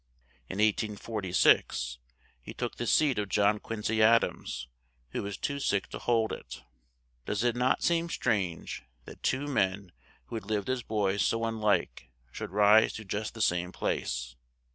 [0.49, 1.99] In 1846
[2.41, 4.67] he took the seat of John Quin cy Ad ams,
[5.11, 6.63] who was too sick to hold it;
[7.27, 9.91] does it not seem strange that two men
[10.25, 14.35] who had lived as boys so un like should rise to just the same place?